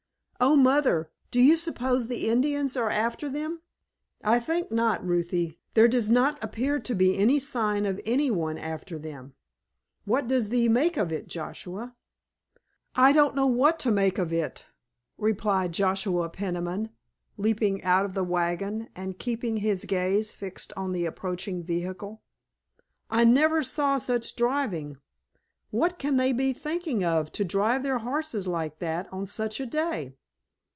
[0.43, 3.61] Oh, Mother, do you suppose the Indians are after them?"
[4.23, 8.57] "I think not, Ruthie, there does not appear to be any sign of any one
[8.57, 9.35] after them.
[10.03, 11.95] What does thee make of it, Joshua?"
[12.95, 14.65] "I don't know what to make of it,"
[15.15, 16.89] replied Joshua Peniman,
[17.37, 22.23] leaping out of the wagon and keeping his gaze fixed on the approaching vehicle.
[23.11, 24.97] "I never saw such driving.
[25.69, 29.67] What can they be thinking of to drive their horses like that on such a
[29.67, 30.15] day!